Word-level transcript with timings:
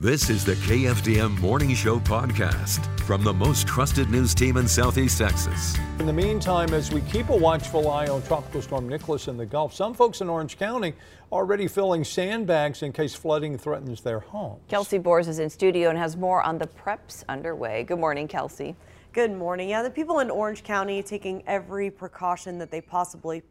This 0.00 0.30
is 0.30 0.44
the 0.44 0.54
KFDM 0.54 1.40
Morning 1.40 1.74
Show 1.74 1.98
podcast 1.98 3.00
from 3.00 3.24
the 3.24 3.32
most 3.32 3.66
trusted 3.66 4.08
news 4.10 4.32
team 4.32 4.56
in 4.56 4.68
Southeast 4.68 5.18
Texas. 5.18 5.76
In 5.98 6.06
the 6.06 6.12
meantime, 6.12 6.72
as 6.72 6.92
we 6.92 7.00
keep 7.00 7.30
a 7.30 7.36
watchful 7.36 7.90
eye 7.90 8.06
on 8.06 8.22
Tropical 8.22 8.62
Storm 8.62 8.88
Nicholas 8.88 9.26
in 9.26 9.36
the 9.36 9.44
Gulf, 9.44 9.74
some 9.74 9.94
folks 9.94 10.20
in 10.20 10.28
Orange 10.28 10.56
County 10.56 10.94
are 11.32 11.40
already 11.40 11.66
filling 11.66 12.04
sandbags 12.04 12.84
in 12.84 12.92
case 12.92 13.16
flooding 13.16 13.58
threatens 13.58 14.00
their 14.00 14.20
homes. 14.20 14.60
Kelsey 14.68 14.98
Bors 14.98 15.26
is 15.26 15.40
in 15.40 15.50
studio 15.50 15.88
and 15.88 15.98
has 15.98 16.16
more 16.16 16.44
on 16.44 16.58
the 16.58 16.68
preps 16.68 17.24
underway. 17.28 17.82
Good 17.82 17.98
morning, 17.98 18.28
Kelsey. 18.28 18.76
Good 19.12 19.32
morning. 19.32 19.68
Yeah, 19.68 19.82
the 19.82 19.90
people 19.90 20.20
in 20.20 20.30
Orange 20.30 20.62
County 20.62 21.02
taking 21.02 21.42
every 21.48 21.90
precaution 21.90 22.56
that 22.58 22.70
they 22.70 22.80
possibly 22.80 23.42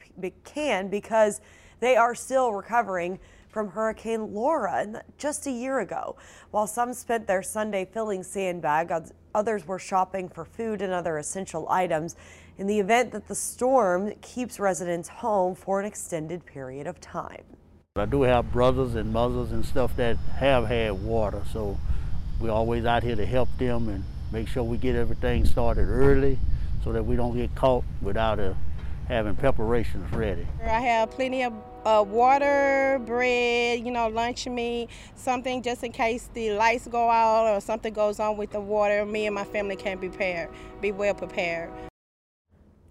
can 0.46 0.88
because 0.88 1.42
they 1.82 1.98
are 1.98 2.16
still 2.16 2.54
recovering 2.54 3.20
from 3.58 3.70
Hurricane 3.70 4.36
Laura 4.36 5.02
just 5.18 5.48
a 5.48 5.52
year 5.52 5.80
ago. 5.80 6.16
While 6.52 6.68
some 6.68 6.94
spent 6.94 7.26
their 7.26 7.42
Sunday 7.42 7.86
filling 7.92 8.22
sandbags, 8.22 9.12
others 9.34 9.66
were 9.66 9.80
shopping 9.80 10.30
for 10.30 10.46
food 10.46 10.80
and 10.84 10.94
other 10.94 11.18
essential 11.18 11.68
items 11.68 12.16
in 12.60 12.68
the 12.68 12.80
event 12.80 13.12
that 13.14 13.28
the 13.28 13.34
storm 13.34 14.14
keeps 14.22 14.60
residents 14.60 15.10
home 15.10 15.56
for 15.56 15.80
an 15.80 15.88
extended 15.88 16.46
period 16.46 16.86
of 16.86 17.02
time. 17.02 17.42
I 17.96 18.06
do 18.06 18.22
have 18.22 18.52
brothers 18.52 18.94
and 18.94 19.12
mothers 19.12 19.52
and 19.52 19.66
stuff 19.66 19.96
that 19.96 20.18
have 20.36 20.68
had 20.68 20.92
water, 20.92 21.42
so 21.52 21.80
we're 22.40 22.52
always 22.52 22.86
out 22.86 23.02
here 23.02 23.16
to 23.16 23.26
help 23.26 23.50
them 23.58 23.90
and 23.90 24.04
make 24.32 24.48
sure 24.48 24.62
we 24.62 24.78
get 24.78 24.96
everything 24.96 25.46
started 25.46 25.90
early 25.90 26.38
so 26.84 26.92
that 26.92 27.04
we 27.04 27.16
don't 27.16 27.36
get 27.36 27.56
caught 27.56 27.84
without 28.04 28.40
a 28.40 28.56
having 29.08 29.36
preparations 29.36 30.12
ready. 30.14 30.46
I 30.62 30.82
have 30.82 31.12
plenty 31.12 31.44
of 31.44 31.54
water, 32.08 33.02
bread, 33.06 33.80
you 33.86 33.92
know, 33.92 34.08
lunch 34.08 34.48
meat, 34.48 34.90
something 35.16 35.62
just 35.62 35.84
in 35.84 35.92
case 35.92 36.30
the 36.34 36.52
lights 36.52 36.88
go 36.88 37.10
out 37.10 37.48
or 37.48 37.62
something 37.62 37.94
goes 37.94 38.20
on 38.20 38.38
with 38.38 38.52
the 38.52 38.60
water. 38.60 39.06
Me 39.06 39.26
and 39.26 39.36
my 39.36 39.44
family 39.44 39.76
can 39.76 39.98
be 39.98 40.10
prepared, 40.10 40.50
be 40.82 40.92
well 40.92 41.14
prepared. 41.14 41.72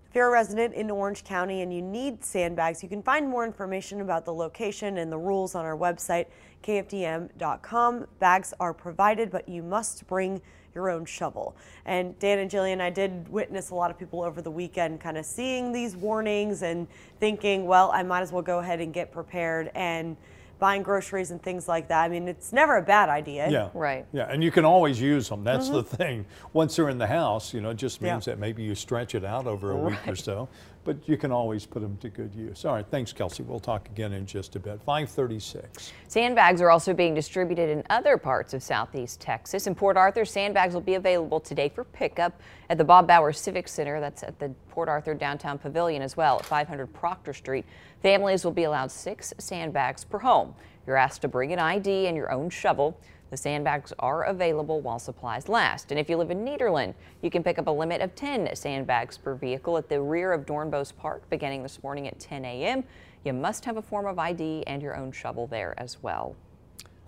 If 0.08 0.14
you're 0.14 0.28
a 0.28 0.30
resident 0.30 0.72
in 0.72 0.90
Orange 0.90 1.24
County 1.24 1.60
and 1.60 1.74
you 1.74 1.82
need 1.82 2.24
sandbags, 2.24 2.82
you 2.82 2.88
can 2.88 3.02
find 3.02 3.28
more 3.28 3.44
information 3.44 4.00
about 4.00 4.24
the 4.24 4.32
location 4.32 4.96
and 4.96 5.12
the 5.12 5.18
rules 5.18 5.54
on 5.54 5.66
our 5.66 5.76
website, 5.76 6.26
kfdm.com. 6.62 8.06
Bags 8.18 8.54
are 8.58 8.72
provided, 8.72 9.30
but 9.30 9.46
you 9.46 9.62
must 9.62 10.06
bring 10.06 10.40
your 10.76 10.90
own 10.90 11.04
shovel. 11.04 11.56
And 11.86 12.16
Dan 12.20 12.38
and 12.38 12.50
Jillian, 12.50 12.80
I 12.80 12.90
did 12.90 13.28
witness 13.28 13.70
a 13.70 13.74
lot 13.74 13.90
of 13.90 13.98
people 13.98 14.22
over 14.22 14.40
the 14.40 14.50
weekend 14.50 15.00
kind 15.00 15.16
of 15.16 15.24
seeing 15.24 15.72
these 15.72 15.96
warnings 15.96 16.62
and 16.62 16.86
thinking, 17.18 17.66
well, 17.66 17.90
I 17.90 18.04
might 18.04 18.20
as 18.20 18.30
well 18.30 18.42
go 18.42 18.60
ahead 18.60 18.80
and 18.80 18.92
get 18.92 19.10
prepared 19.10 19.72
and 19.74 20.16
buying 20.58 20.82
groceries 20.82 21.32
and 21.32 21.42
things 21.42 21.68
like 21.68 21.88
that. 21.88 22.04
I 22.04 22.08
mean, 22.08 22.28
it's 22.28 22.52
never 22.52 22.76
a 22.76 22.82
bad 22.82 23.08
idea. 23.08 23.50
Yeah. 23.50 23.68
Right. 23.74 24.06
Yeah, 24.12 24.30
and 24.30 24.42
you 24.42 24.50
can 24.50 24.64
always 24.64 25.00
use 25.00 25.28
them. 25.28 25.44
That's 25.44 25.66
mm-hmm. 25.66 25.76
the 25.76 25.82
thing. 25.82 26.26
Once 26.52 26.76
they're 26.76 26.88
in 26.88 26.98
the 26.98 27.06
house, 27.06 27.52
you 27.52 27.60
know, 27.60 27.70
it 27.70 27.76
just 27.76 28.00
means 28.00 28.26
yeah. 28.26 28.34
that 28.34 28.38
maybe 28.38 28.62
you 28.62 28.74
stretch 28.74 29.14
it 29.14 29.24
out 29.24 29.46
over 29.46 29.72
a 29.72 29.74
right. 29.74 29.90
week 29.90 30.08
or 30.08 30.16
so 30.16 30.48
but 30.86 31.08
you 31.08 31.16
can 31.16 31.32
always 31.32 31.66
put 31.66 31.82
them 31.82 31.96
to 31.98 32.08
good 32.08 32.32
use. 32.32 32.64
All 32.64 32.74
right, 32.74 32.86
thanks, 32.88 33.12
Kelsey. 33.12 33.42
We'll 33.42 33.58
talk 33.58 33.88
again 33.88 34.12
in 34.12 34.24
just 34.24 34.54
a 34.54 34.60
bit. 34.60 34.80
536. 34.82 35.92
Sandbags 36.06 36.62
are 36.62 36.70
also 36.70 36.94
being 36.94 37.12
distributed 37.12 37.68
in 37.68 37.82
other 37.90 38.16
parts 38.16 38.54
of 38.54 38.62
southeast 38.62 39.20
Texas. 39.20 39.66
In 39.66 39.74
Port 39.74 39.96
Arthur, 39.96 40.24
sandbags 40.24 40.74
will 40.74 40.80
be 40.80 40.94
available 40.94 41.40
today 41.40 41.68
for 41.68 41.82
pickup 41.82 42.40
at 42.70 42.78
the 42.78 42.84
Bob 42.84 43.08
Bowers 43.08 43.38
Civic 43.38 43.66
Center. 43.66 43.98
That's 43.98 44.22
at 44.22 44.38
the 44.38 44.50
Port 44.68 44.88
Arthur 44.88 45.12
Downtown 45.12 45.58
Pavilion 45.58 46.02
as 46.02 46.16
well 46.16 46.38
at 46.38 46.46
500 46.46 46.86
Procter 46.94 47.34
Street. 47.34 47.66
Families 48.00 48.44
will 48.44 48.52
be 48.52 48.64
allowed 48.64 48.92
six 48.92 49.34
sandbags 49.38 50.04
per 50.04 50.18
home. 50.18 50.54
You're 50.86 50.96
asked 50.96 51.22
to 51.22 51.28
bring 51.28 51.52
an 51.52 51.58
ID 51.58 52.06
and 52.06 52.16
your 52.16 52.30
own 52.30 52.48
shovel. 52.48 52.96
The 53.30 53.36
sandbags 53.36 53.92
are 53.98 54.22
available 54.24 54.80
while 54.80 54.98
supplies 54.98 55.48
last. 55.48 55.90
And 55.90 55.98
if 55.98 56.08
you 56.08 56.16
live 56.16 56.30
in 56.30 56.44
Nederland, 56.44 56.94
you 57.22 57.30
can 57.30 57.42
pick 57.42 57.58
up 57.58 57.66
a 57.66 57.70
limit 57.70 58.00
of 58.00 58.14
10 58.14 58.54
sandbags 58.54 59.18
per 59.18 59.34
vehicle 59.34 59.76
at 59.76 59.88
the 59.88 60.00
rear 60.00 60.32
of 60.32 60.46
Doornbos 60.46 60.94
Park 60.96 61.28
beginning 61.28 61.62
this 61.62 61.82
morning 61.82 62.06
at 62.06 62.20
10 62.20 62.44
a.m. 62.44 62.84
You 63.24 63.32
must 63.32 63.64
have 63.64 63.76
a 63.76 63.82
form 63.82 64.06
of 64.06 64.18
ID 64.18 64.64
and 64.66 64.80
your 64.80 64.96
own 64.96 65.10
shovel 65.10 65.46
there 65.46 65.74
as 65.76 66.00
well. 66.02 66.36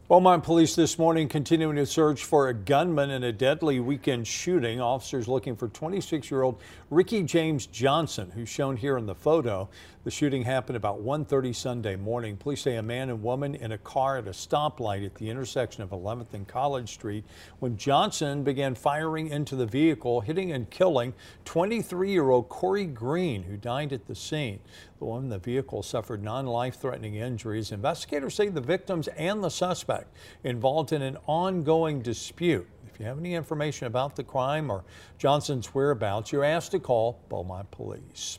Beaumont 0.09 0.43
police 0.43 0.75
this 0.75 0.99
morning 0.99 1.29
continuing 1.29 1.77
to 1.77 1.85
search 1.85 2.25
for 2.25 2.49
a 2.49 2.55
gunman 2.55 3.11
in 3.11 3.25
a 3.25 3.31
deadly 3.31 3.79
weekend 3.79 4.27
shooting. 4.27 4.81
Officers 4.81 5.29
looking 5.29 5.55
for 5.55 5.69
26 5.69 6.31
year 6.31 6.41
old 6.41 6.63
Ricky 6.89 7.23
James 7.23 7.67
Johnson, 7.67 8.31
who's 8.31 8.49
shown 8.49 8.79
here 8.79 8.97
in 8.97 9.05
the 9.05 9.15
photo. 9.15 9.69
The 10.05 10.11
shooting 10.11 10.45
happened 10.45 10.79
about 10.79 11.05
1.30 11.05 11.55
Sunday 11.55 11.95
morning. 11.95 12.39
Police 12.39 12.63
say 12.63 12.77
a 12.77 12.83
man 12.83 13.11
and 13.11 13.23
woman 13.23 13.55
in 13.55 13.73
a 13.73 13.77
car 13.77 14.17
at 14.17 14.27
a 14.27 14.31
stoplight 14.31 15.05
at 15.05 15.15
the 15.17 15.29
intersection 15.29 15.83
of 15.83 15.91
11th 15.91 16.33
and 16.33 16.49
College 16.49 16.89
Street 16.89 17.25
when 17.59 17.77
Johnson 17.77 18.43
began 18.43 18.75
firing 18.75 19.29
into 19.29 19.57
the 19.57 19.67
vehicle, 19.67 20.23
hitting 20.23 20.53
and 20.53 20.71
killing 20.71 21.13
23-year-old 21.45 22.49
Corey 22.49 22.87
Green, 22.87 23.43
who 23.43 23.59
died 23.59 23.93
at 23.93 24.07
the 24.07 24.15
scene. 24.15 24.61
The 24.99 25.05
woman 25.05 25.25
in 25.25 25.31
the 25.31 25.39
vehicle 25.39 25.83
suffered 25.83 26.23
non-life-threatening 26.23 27.17
injuries. 27.17 27.71
Investigators 27.71 28.35
say 28.35 28.49
the 28.49 28.63
victims 28.63 29.09
and 29.09 29.45
the 29.45 29.51
suspect 29.51 29.98
involved 30.45 30.93
in 30.93 31.03
an 31.03 31.17
ongoing 31.27 32.01
dispute. 32.01 32.69
If 32.93 32.99
you 32.99 33.07
have 33.07 33.19
any 33.19 33.35
information 33.35 33.87
about 33.87 34.17
the 34.17 34.25
crime 34.25 34.71
or 34.71 34.85
Johnson's 35.19 35.67
whereabouts, 35.69 36.33
you're 36.33 36.45
asked 36.45 36.73
to 36.73 36.79
call 36.79 37.21
Beaumont 37.29 37.71
Police. 37.71 38.39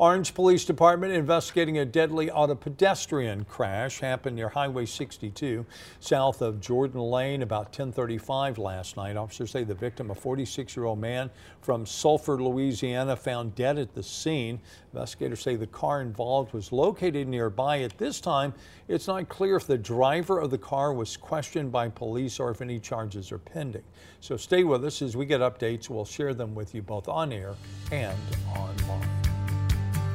Orange 0.00 0.32
Police 0.32 0.64
Department 0.64 1.12
investigating 1.12 1.78
a 1.78 1.84
deadly 1.84 2.30
auto 2.30 2.54
pedestrian 2.54 3.44
crash 3.44 3.98
happened 3.98 4.36
near 4.36 4.48
Highway 4.48 4.86
62 4.86 5.66
south 5.98 6.40
of 6.40 6.60
Jordan 6.60 7.00
Lane 7.00 7.42
about 7.42 7.66
1035 7.66 8.58
last 8.58 8.96
night. 8.96 9.16
Officers 9.16 9.50
say 9.50 9.64
the 9.64 9.74
victim, 9.74 10.12
a 10.12 10.14
46-year-old 10.14 11.00
man 11.00 11.30
from 11.62 11.84
Sulphur, 11.84 12.40
Louisiana, 12.40 13.16
found 13.16 13.56
dead 13.56 13.76
at 13.76 13.92
the 13.92 14.02
scene. 14.04 14.60
Investigators 14.92 15.40
say 15.40 15.56
the 15.56 15.66
car 15.66 16.00
involved 16.00 16.52
was 16.52 16.70
located 16.70 17.26
nearby. 17.26 17.80
At 17.80 17.98
this 17.98 18.20
time, 18.20 18.54
it's 18.86 19.08
not 19.08 19.28
clear 19.28 19.56
if 19.56 19.66
the 19.66 19.76
driver 19.76 20.38
of 20.38 20.52
the 20.52 20.58
car 20.58 20.92
was 20.92 21.16
questioned 21.16 21.72
by 21.72 21.88
police 21.88 22.38
or 22.38 22.52
if 22.52 22.60
any 22.60 22.78
charges 22.78 23.32
are 23.32 23.38
pending. 23.38 23.82
So 24.20 24.36
stay 24.36 24.62
with 24.62 24.84
us 24.84 25.02
as 25.02 25.16
we 25.16 25.26
get 25.26 25.40
updates. 25.40 25.90
We'll 25.90 26.04
share 26.04 26.34
them 26.34 26.54
with 26.54 26.72
you 26.72 26.82
both 26.82 27.08
on 27.08 27.32
air 27.32 27.56
and 27.90 28.16
online. 28.56 29.27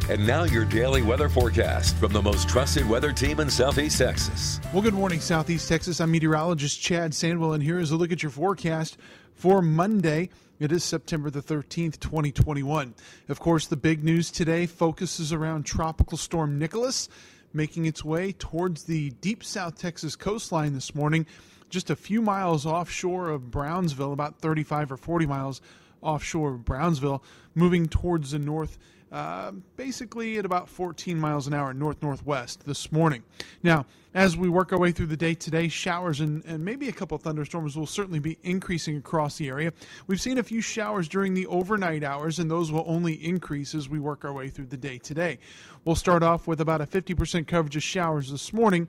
And 0.10 0.28
now 0.28 0.44
your 0.44 0.66
daily 0.66 1.02
weather 1.02 1.30
forecast 1.30 1.96
from 1.96 2.12
the 2.12 2.22
most 2.22 2.50
trusted 2.50 2.88
weather 2.90 3.14
team 3.14 3.40
in 3.40 3.50
Southeast 3.50 3.98
Texas. 3.98 4.60
Well, 4.74 4.82
good 4.82 4.94
morning, 4.94 5.22
Southeast 5.22 5.70
Texas. 5.70 6.02
I'm 6.02 6.12
meteorologist 6.12 6.82
Chad 6.82 7.12
Sandwell, 7.12 7.54
and 7.54 7.64
here 7.64 7.80
is 7.80 7.92
a 7.92 7.96
look 7.96 8.12
at 8.12 8.22
your 8.22 8.30
forecast 8.30 8.98
for 9.34 9.62
Monday. 9.62 10.30
It 10.60 10.74
is 10.74 10.84
September 10.84 11.30
the 11.30 11.42
13th, 11.42 12.02
2021. 12.02 12.94
Of 13.30 13.40
course, 13.40 13.68
the 13.68 13.78
big 13.78 14.04
news 14.04 14.30
today 14.30 14.66
focuses 14.66 15.32
around 15.32 15.64
Tropical 15.64 16.18
Storm 16.18 16.60
Nicholas 16.60 17.08
making 17.54 17.86
its 17.86 18.04
way 18.04 18.32
towards 18.34 18.84
the 18.84 19.12
deep 19.22 19.44
South 19.44 19.78
Texas 19.78 20.16
coastline 20.16 20.74
this 20.74 20.96
morning, 20.96 21.26
just 21.70 21.90
a 21.90 21.96
few 21.96 22.22
miles 22.22 22.66
offshore 22.66 23.30
of 23.30 23.52
Brownsville, 23.52 24.12
about 24.12 24.40
35 24.40 24.92
or 24.92 24.98
40 24.98 25.28
miles 25.28 25.62
offshore 26.02 26.56
of 26.56 26.66
Brownsville, 26.66 27.24
moving 27.56 27.88
towards 27.88 28.32
the 28.32 28.40
north 28.40 28.78
uh, 29.14 29.52
basically 29.78 30.40
at 30.40 30.46
about 30.46 30.68
14 30.68 31.20
miles 31.20 31.46
an 31.46 31.54
hour 31.54 31.72
north 31.72 32.02
northwest 32.02 32.66
this 32.66 32.92
morning. 32.92 33.22
Now, 33.62 33.86
as 34.16 34.36
we 34.36 34.50
work 34.50 34.74
our 34.74 34.80
way 34.80 34.92
through 34.92 35.06
the 35.06 35.18
day 35.18 35.36
today, 35.36 35.68
showers 35.68 36.20
and, 36.20 36.44
and 36.46 36.66
maybe 36.66 36.90
a 36.90 36.92
couple 36.92 37.18
thunderstorms 37.20 37.78
will 37.78 37.86
certainly 37.86 38.18
be 38.18 38.40
increasing 38.42 38.98
across 38.98 39.38
the 39.38 39.48
area. 39.48 39.72
We've 40.08 40.20
seen 40.20 40.40
a 40.40 40.44
few 40.44 40.62
showers 40.62 41.08
during 41.08 41.36
the 41.36 41.46
overnight 41.46 42.04
hours, 42.04 42.40
and 42.40 42.50
those 42.50 42.72
will 42.72 42.84
only 42.88 43.14
increase 43.14 43.76
as 43.76 43.88
we 43.88 44.00
work 44.00 44.26
our 44.26 44.34
way 44.34 44.50
through 44.50 44.68
the 44.68 44.78
day 44.78 44.98
today. 44.98 45.38
We'll 45.86 45.96
start 45.96 46.24
off 46.24 46.48
with 46.48 46.60
about 46.60 46.82
a 46.82 46.88
50% 46.88 47.48
coverage 47.48 47.76
of 47.76 47.84
showers 47.84 48.32
this 48.32 48.52
morning 48.52 48.88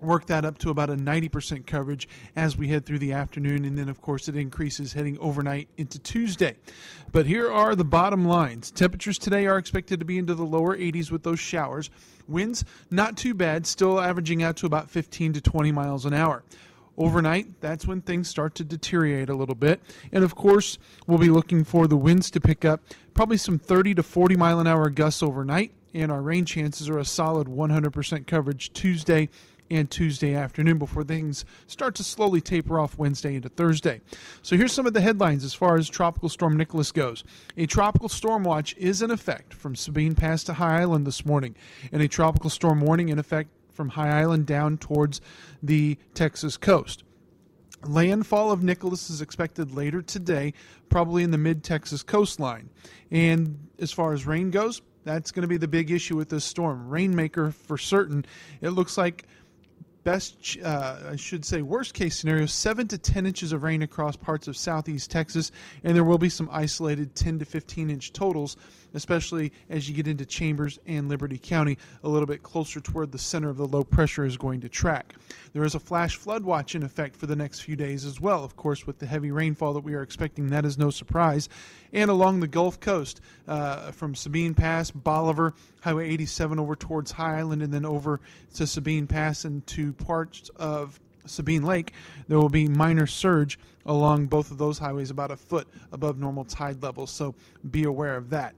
work 0.00 0.26
that 0.26 0.44
up 0.44 0.58
to 0.58 0.70
about 0.70 0.90
a 0.90 0.96
90% 0.96 1.66
coverage 1.66 2.08
as 2.36 2.56
we 2.56 2.68
head 2.68 2.86
through 2.86 2.98
the 2.98 3.12
afternoon. 3.12 3.64
And 3.64 3.76
then, 3.76 3.88
of 3.88 4.00
course, 4.00 4.28
it 4.28 4.36
increases 4.36 4.92
heading 4.92 5.18
overnight 5.18 5.68
into 5.76 5.98
Tuesday. 5.98 6.56
But 7.12 7.26
here 7.26 7.50
are 7.50 7.74
the 7.74 7.84
bottom 7.84 8.24
lines. 8.24 8.70
Temperatures 8.70 9.18
today 9.18 9.46
are 9.46 9.58
expected 9.58 9.98
to 10.00 10.06
be 10.06 10.18
into 10.18 10.34
the 10.34 10.44
lower 10.44 10.76
80s 10.76 11.10
with 11.10 11.22
those 11.22 11.40
showers. 11.40 11.90
Winds, 12.28 12.64
not 12.90 13.16
too 13.16 13.34
bad, 13.34 13.66
still 13.66 14.00
averaging 14.00 14.42
out 14.42 14.56
to 14.58 14.66
about 14.66 14.90
15 14.90 15.34
to 15.34 15.40
20 15.40 15.72
miles 15.72 16.04
an 16.04 16.14
hour. 16.14 16.42
Overnight, 16.98 17.60
that's 17.60 17.86
when 17.86 18.02
things 18.02 18.28
start 18.28 18.54
to 18.56 18.64
deteriorate 18.64 19.30
a 19.30 19.34
little 19.34 19.54
bit. 19.54 19.80
And 20.12 20.22
of 20.22 20.34
course, 20.34 20.76
we'll 21.06 21.18
be 21.18 21.30
looking 21.30 21.64
for 21.64 21.86
the 21.86 21.96
winds 21.96 22.30
to 22.32 22.40
pick 22.40 22.64
up, 22.64 22.82
probably 23.14 23.38
some 23.38 23.58
30 23.58 23.94
to 23.94 24.02
40 24.02 24.36
mile 24.36 24.60
an 24.60 24.66
hour 24.66 24.90
gusts 24.90 25.22
overnight. 25.22 25.72
And 25.94 26.12
our 26.12 26.22
rain 26.22 26.44
chances 26.44 26.88
are 26.88 26.98
a 26.98 27.04
solid 27.04 27.48
100% 27.48 28.26
coverage 28.26 28.72
Tuesday 28.72 29.28
and 29.70 29.90
Tuesday 29.90 30.34
afternoon 30.34 30.78
before 30.78 31.04
things 31.04 31.44
start 31.66 31.94
to 31.94 32.04
slowly 32.04 32.40
taper 32.40 32.80
off 32.80 32.98
Wednesday 32.98 33.34
into 33.34 33.48
Thursday. 33.48 34.00
So 34.42 34.56
here's 34.56 34.72
some 34.72 34.86
of 34.86 34.92
the 34.92 35.00
headlines 35.00 35.44
as 35.44 35.54
far 35.54 35.76
as 35.76 35.88
Tropical 35.88 36.28
Storm 36.28 36.56
Nicholas 36.56 36.92
goes. 36.92 37.24
A 37.56 37.66
tropical 37.66 38.08
storm 38.08 38.42
watch 38.42 38.74
is 38.76 39.02
in 39.02 39.10
effect 39.10 39.54
from 39.54 39.76
Sabine 39.76 40.14
Pass 40.14 40.44
to 40.44 40.54
High 40.54 40.80
Island 40.80 41.06
this 41.06 41.24
morning, 41.24 41.54
and 41.92 42.02
a 42.02 42.08
tropical 42.08 42.50
storm 42.50 42.80
warning 42.80 43.08
in 43.08 43.18
effect 43.18 43.50
from 43.72 43.90
High 43.90 44.20
Island 44.20 44.46
down 44.46 44.78
towards 44.78 45.20
the 45.62 45.96
Texas 46.14 46.56
coast. 46.56 47.04
Landfall 47.86 48.50
of 48.50 48.62
Nicholas 48.62 49.08
is 49.08 49.22
expected 49.22 49.74
later 49.74 50.02
today, 50.02 50.52
probably 50.90 51.22
in 51.22 51.30
the 51.30 51.38
mid 51.38 51.64
Texas 51.64 52.02
coastline. 52.02 52.68
And 53.10 53.68
as 53.78 53.90
far 53.90 54.12
as 54.12 54.26
rain 54.26 54.50
goes, 54.50 54.82
that's 55.04 55.30
going 55.30 55.42
to 55.42 55.48
be 55.48 55.56
the 55.56 55.68
big 55.68 55.90
issue 55.90 56.16
with 56.16 56.28
this 56.28 56.44
storm. 56.44 56.88
Rainmaker 56.88 57.52
for 57.52 57.78
certain. 57.78 58.26
It 58.60 58.70
looks 58.70 58.98
like 58.98 59.26
best, 60.04 60.58
uh, 60.62 60.96
I 61.10 61.16
should 61.16 61.44
say, 61.44 61.62
worst 61.62 61.94
case 61.94 62.16
scenario, 62.16 62.46
7 62.46 62.88
to 62.88 62.98
10 62.98 63.26
inches 63.26 63.52
of 63.52 63.62
rain 63.62 63.82
across 63.82 64.16
parts 64.16 64.48
of 64.48 64.56
southeast 64.56 65.10
Texas, 65.10 65.52
and 65.84 65.94
there 65.94 66.04
will 66.04 66.18
be 66.18 66.28
some 66.28 66.48
isolated 66.52 67.14
10 67.14 67.40
to 67.40 67.44
15 67.44 67.90
inch 67.90 68.12
totals, 68.12 68.56
especially 68.94 69.52
as 69.68 69.88
you 69.88 69.94
get 69.94 70.08
into 70.08 70.24
Chambers 70.24 70.78
and 70.86 71.08
Liberty 71.08 71.38
County, 71.38 71.78
a 72.02 72.08
little 72.08 72.26
bit 72.26 72.42
closer 72.42 72.80
toward 72.80 73.12
the 73.12 73.18
center 73.18 73.48
of 73.48 73.56
the 73.56 73.66
low 73.66 73.84
pressure 73.84 74.24
is 74.24 74.36
going 74.36 74.60
to 74.60 74.68
track. 74.68 75.14
There 75.52 75.64
is 75.64 75.74
a 75.74 75.80
flash 75.80 76.16
flood 76.16 76.44
watch 76.44 76.74
in 76.74 76.82
effect 76.82 77.16
for 77.16 77.26
the 77.26 77.36
next 77.36 77.60
few 77.60 77.76
days 77.76 78.04
as 78.04 78.20
well, 78.20 78.44
of 78.44 78.56
course, 78.56 78.86
with 78.86 78.98
the 78.98 79.06
heavy 79.06 79.30
rainfall 79.30 79.74
that 79.74 79.84
we 79.84 79.94
are 79.94 80.02
expecting, 80.02 80.48
that 80.48 80.64
is 80.64 80.78
no 80.78 80.90
surprise. 80.90 81.48
And 81.92 82.10
along 82.10 82.40
the 82.40 82.48
Gulf 82.48 82.78
Coast, 82.78 83.20
uh, 83.48 83.90
from 83.90 84.14
Sabine 84.14 84.54
Pass, 84.54 84.90
Bolivar, 84.90 85.54
Highway 85.80 86.08
87 86.10 86.58
over 86.58 86.76
towards 86.76 87.10
High 87.10 87.38
Island, 87.38 87.62
and 87.62 87.72
then 87.72 87.84
over 87.84 88.20
to 88.54 88.66
Sabine 88.66 89.06
Pass 89.06 89.44
and 89.44 89.66
to 89.68 89.89
parts 89.92 90.50
of 90.56 90.98
Sabine 91.26 91.62
Lake, 91.62 91.92
there 92.28 92.38
will 92.38 92.48
be 92.48 92.68
minor 92.68 93.06
surge 93.06 93.58
along 93.86 94.26
both 94.26 94.50
of 94.50 94.58
those 94.58 94.78
highways 94.78 95.10
about 95.10 95.30
a 95.30 95.36
foot 95.36 95.68
above 95.92 96.18
normal 96.18 96.44
tide 96.44 96.82
levels. 96.82 97.10
So 97.10 97.34
be 97.70 97.84
aware 97.84 98.16
of 98.16 98.30
that. 98.30 98.54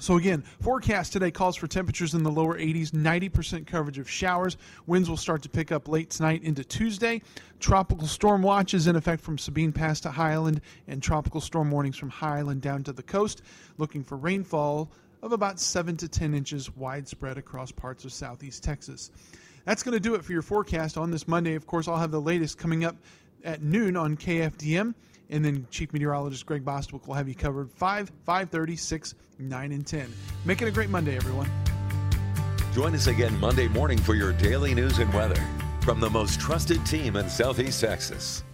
So 0.00 0.16
again, 0.16 0.42
forecast 0.60 1.12
today 1.12 1.30
calls 1.30 1.54
for 1.54 1.66
temperatures 1.66 2.14
in 2.14 2.22
the 2.22 2.30
lower 2.30 2.58
80s, 2.58 2.90
90% 2.90 3.66
coverage 3.66 3.98
of 3.98 4.10
showers. 4.10 4.56
Winds 4.86 5.08
will 5.08 5.18
start 5.18 5.42
to 5.42 5.48
pick 5.48 5.70
up 5.70 5.86
late 5.86 6.10
tonight 6.10 6.42
into 6.42 6.64
Tuesday. 6.64 7.22
Tropical 7.60 8.06
storm 8.06 8.42
watches 8.42 8.86
in 8.86 8.96
effect 8.96 9.22
from 9.22 9.38
Sabine 9.38 9.70
Pass 9.70 10.00
to 10.00 10.10
High 10.10 10.32
Island 10.32 10.60
and 10.88 11.02
tropical 11.02 11.40
storm 11.40 11.70
warnings 11.70 11.96
from 11.96 12.10
High 12.10 12.38
Island 12.38 12.62
down 12.62 12.82
to 12.84 12.92
the 12.92 13.02
coast. 13.02 13.42
Looking 13.78 14.02
for 14.02 14.16
rainfall 14.16 14.90
of 15.22 15.32
about 15.32 15.60
7 15.60 15.96
to 15.98 16.08
10 16.08 16.34
inches 16.34 16.74
widespread 16.74 17.38
across 17.38 17.70
parts 17.70 18.04
of 18.04 18.12
southeast 18.12 18.64
Texas. 18.64 19.10
That's 19.64 19.82
going 19.82 19.94
to 19.94 20.00
do 20.00 20.14
it 20.14 20.24
for 20.24 20.32
your 20.32 20.42
forecast 20.42 20.96
on 20.96 21.10
this 21.10 21.28
Monday. 21.28 21.54
Of 21.54 21.66
course, 21.66 21.88
I'll 21.88 21.96
have 21.96 22.10
the 22.10 22.20
latest 22.20 22.58
coming 22.58 22.84
up 22.84 22.96
at 23.44 23.62
noon 23.62 23.96
on 23.96 24.16
KFDM. 24.16 24.94
And 25.30 25.44
then 25.44 25.66
Chief 25.70 25.92
Meteorologist 25.92 26.44
Greg 26.44 26.64
Bostwick 26.64 27.06
will 27.06 27.14
have 27.14 27.28
you 27.28 27.34
covered 27.34 27.70
5, 27.70 28.12
5.30, 28.26 28.78
6, 28.78 29.14
9, 29.38 29.72
and 29.72 29.86
10. 29.86 30.12
Make 30.44 30.60
it 30.60 30.68
a 30.68 30.70
great 30.70 30.90
Monday, 30.90 31.16
everyone. 31.16 31.50
Join 32.74 32.94
us 32.94 33.06
again 33.06 33.38
Monday 33.40 33.68
morning 33.68 33.98
for 33.98 34.14
your 34.14 34.32
daily 34.32 34.74
news 34.74 34.98
and 34.98 35.12
weather 35.14 35.42
from 35.82 36.00
the 36.00 36.10
most 36.10 36.40
trusted 36.40 36.84
team 36.86 37.16
in 37.16 37.28
Southeast 37.28 37.80
Texas. 37.80 38.44